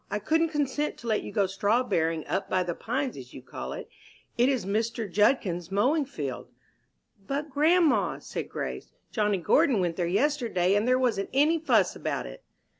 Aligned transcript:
"I 0.09 0.17
couldn't 0.17 0.49
consent 0.49 0.97
to 0.97 1.07
let 1.07 1.21
you 1.21 1.31
go 1.31 1.45
strawberrying 1.45 2.25
'up 2.27 2.49
by 2.49 2.63
the 2.63 2.73
Pines' 2.73 3.17
as 3.17 3.35
you 3.35 3.43
call 3.43 3.71
it. 3.73 3.87
It 4.35 4.49
is 4.49 4.65
Mr. 4.65 5.07
Judkins's 5.07 5.71
mowing 5.71 6.05
field." 6.05 6.47
"But, 7.27 7.51
grandma," 7.51 8.17
said 8.17 8.49
Grace, 8.49 8.93
"Johnny 9.11 9.37
Gordon 9.37 9.79
went 9.79 9.97
there 9.97 10.07
yesterday, 10.07 10.73
and 10.73 10.87
there 10.87 10.97
wasn't 10.97 11.29
any 11.33 11.59
fuss 11.59 11.95
about 11.95 12.25
it." 12.25 12.41